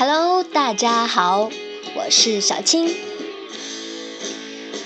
[0.00, 1.50] Hello，大家好，
[1.94, 2.88] 我是小青。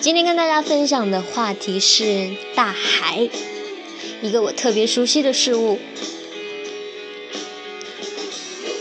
[0.00, 3.30] 今天跟大家分享的话题是大海，
[4.22, 5.78] 一个我特别熟悉的事物。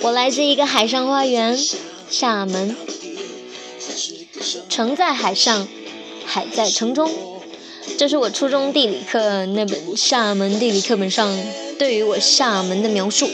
[0.02, 1.56] 我来自一个海上花园，
[2.10, 2.76] 厦门。
[4.68, 5.68] 城在海上，
[6.26, 7.12] 海在城中，
[8.00, 11.32] 这是我初中地理课那本厦门地理课本上
[11.78, 13.30] 对于我厦门的描述。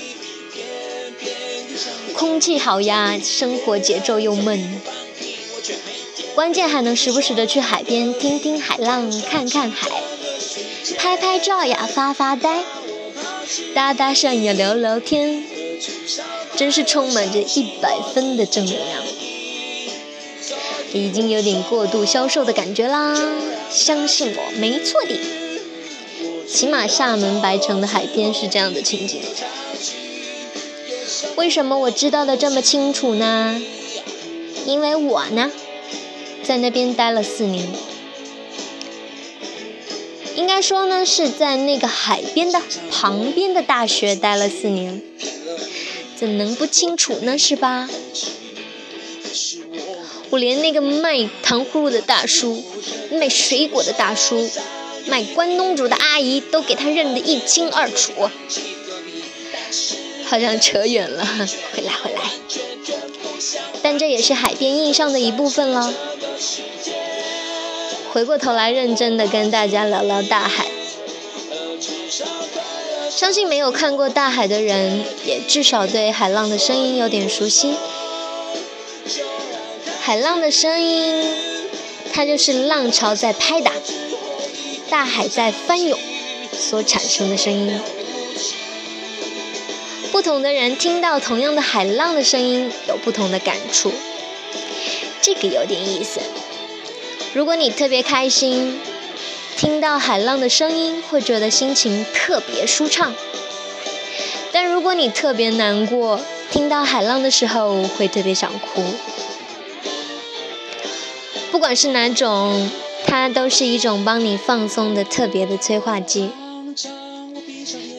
[2.19, 4.81] 空气好呀，生活节奏又闷，
[6.35, 9.89] 关键还能时不时的去海边听听海浪，看看海，
[10.97, 12.65] 拍拍照呀，发发呆，
[13.73, 15.41] 搭搭讪呀，聊聊天。
[16.57, 19.01] 真是充满着一百分的正能量，
[20.91, 23.15] 已经有点过度消瘦的感觉啦！
[23.71, 25.17] 相信我，没错的。
[26.45, 29.21] 起码厦门白城的海边是这样的情景。
[31.40, 33.62] 为什么我知道的这么清楚呢？
[34.65, 35.49] 因为我呢，
[36.43, 37.65] 在那边待了四年。
[40.35, 45.01] 应该说呢，是在那个海边的旁边的大学待了四年。
[46.17, 47.37] 怎能不清楚呢？
[47.37, 47.90] 是吧？
[50.32, 52.62] 我连那个卖糖葫芦的大叔、
[53.13, 54.49] 卖水果的大叔、
[55.07, 58.12] 卖关东煮的阿姨都给他认得一清二楚。
[60.30, 61.26] 好像扯远了，
[61.76, 62.22] 回来回来。
[63.82, 65.91] 但这也是海边印象的一部分了。
[68.13, 70.68] 回过头来，认真的跟大家聊聊大海。
[73.09, 77.75] 相信没有看过大海的人，也至少对海浪的声音有点熟悉。
[80.00, 81.24] 海浪的声音，
[82.13, 83.72] 它就是浪潮在拍打，
[84.90, 85.97] 大海在翻涌
[86.52, 87.80] 所产生的声音。
[90.19, 93.89] 不同的人听到同样的海浪的声音，有不同的感触。
[95.21, 96.19] 这个有点意思。
[97.33, 98.77] 如果你特别开心。
[99.55, 103.16] 听到海浪的声音，会觉得心情特别舒畅。
[104.51, 106.19] 但如果你特别难过，
[106.51, 108.83] 听到海浪的时候，会特别想哭。
[111.49, 112.69] 不管是哪种，
[113.05, 116.31] 它都是一种帮你放松的特别的催化剂。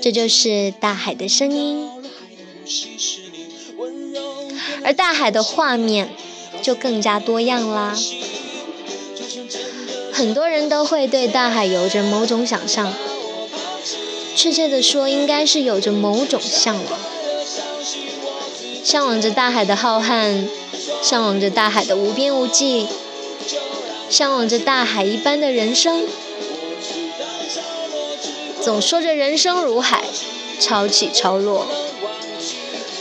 [0.03, 1.87] 这就是大海的声音，
[4.85, 6.11] 而大海的画面
[6.63, 7.97] 就更加多样啦。
[10.13, 12.93] 很多人都会对大海有着某种想象，
[14.37, 17.01] 确切的说，应该是有着某种向往，
[18.85, 20.45] 向往着大海的浩瀚，
[21.03, 22.87] 向往着大海的无边无际，
[24.11, 26.07] 向往着大海一般的人生。
[28.61, 30.05] 总说着人生如海，
[30.61, 31.67] 潮起潮落，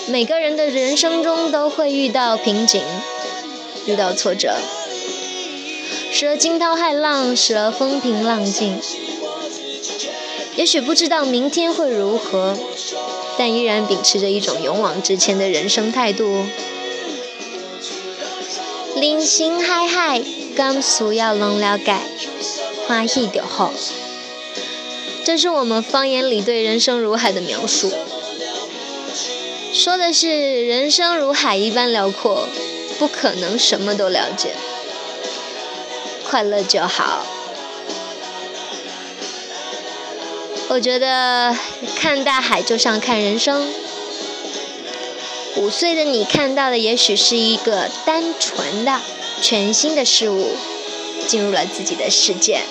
[0.09, 2.81] 每个人的人生中都会遇到瓶颈，
[3.85, 4.55] 遇到挫折。
[6.11, 8.79] 时而惊涛骇浪，时而风平浪静。
[10.55, 12.57] 也许不知道明天会如何，
[13.37, 16.43] 但依然秉持着一种勇往直前的人生态度。
[18.95, 20.21] 人生海海，
[20.55, 21.95] 敢需要人了解，
[22.87, 23.71] 欢喜就好。
[25.23, 27.93] 这是我们方言里对人生如海的描述，
[29.79, 32.49] 说的是人生如海一般辽阔，
[32.97, 34.53] 不可能什么都了解。
[36.27, 37.25] 快乐就好。
[40.67, 41.55] 我觉得
[41.95, 43.71] 看大海就像看人生。
[45.55, 48.99] 五岁的你看到的也许是一个单纯的、
[49.41, 50.57] 全新的事物，
[51.25, 52.63] 进入了自己的世界。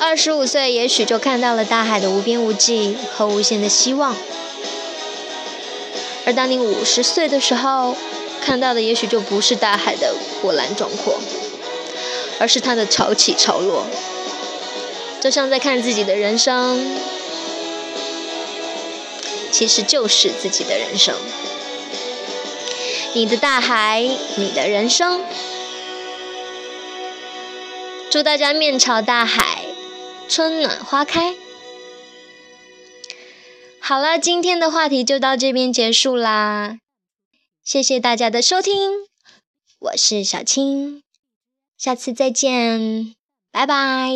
[0.00, 4.16] 二十五岁也许就看到了大海的无边无际和无限的希望。
[6.24, 7.96] 而当你五十岁的时候，
[8.40, 11.20] 看到的也许就不是大海的波澜壮阔。
[12.38, 13.86] 而是它的潮起潮落，
[15.20, 16.96] 就像在看自己的人生，
[19.52, 21.14] 其实就是自己的人生。
[23.12, 24.02] 你的大海，
[24.34, 25.20] 你的人生。
[28.10, 29.66] 祝大家面朝大海，
[30.26, 31.36] 春暖花开。
[33.92, 36.78] 好了，今天的话题就到这边结束啦，
[37.62, 38.90] 谢谢大家的收听，
[39.80, 41.02] 我是小青。
[41.76, 43.14] 下次再见，
[43.50, 44.08] 拜拜。